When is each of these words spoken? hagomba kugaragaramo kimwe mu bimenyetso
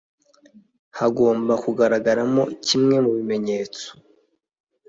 hagomba 0.99 1.53
kugaragaramo 1.63 2.43
kimwe 2.65 2.95
mu 3.05 3.11
bimenyetso 3.17 3.85